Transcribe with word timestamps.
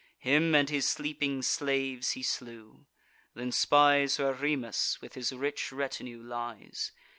Him 0.17 0.55
and 0.55 0.67
his 0.67 0.87
sleeping 0.89 1.43
slaves 1.43 2.13
he 2.13 2.23
slew; 2.23 2.87
then 3.35 3.51
spies 3.51 4.17
Where 4.17 4.33
Remus, 4.33 4.99
with 4.99 5.13
his 5.13 5.31
rich 5.31 5.71
retinue, 5.71 6.23
lies. 6.23 6.91